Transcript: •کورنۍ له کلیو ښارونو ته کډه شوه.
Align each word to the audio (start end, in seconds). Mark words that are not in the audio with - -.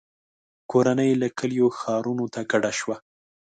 •کورنۍ 0.71 1.11
له 1.21 1.27
کلیو 1.39 1.67
ښارونو 1.79 2.25
ته 2.33 2.41
کډه 2.51 2.71
شوه. 2.79 2.95